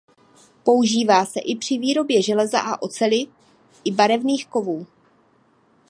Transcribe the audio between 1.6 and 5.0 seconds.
výrobě železa a oceli i barevných kovů.